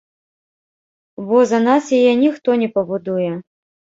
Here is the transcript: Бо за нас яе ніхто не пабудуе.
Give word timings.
Бо 1.27 1.37
за 1.51 1.59
нас 1.67 1.83
яе 1.99 2.13
ніхто 2.23 2.57
не 2.61 2.69
пабудуе. 2.79 3.31